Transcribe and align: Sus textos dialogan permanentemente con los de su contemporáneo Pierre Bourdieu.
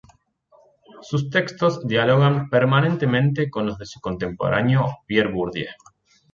Sus 1.03 1.29
textos 1.29 1.85
dialogan 1.85 2.49
permanentemente 2.49 3.51
con 3.51 3.67
los 3.67 3.77
de 3.77 3.85
su 3.85 3.99
contemporáneo 3.99 4.89
Pierre 5.05 5.31
Bourdieu. 5.31 5.69